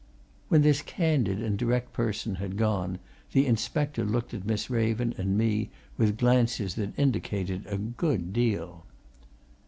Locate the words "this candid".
0.63-1.43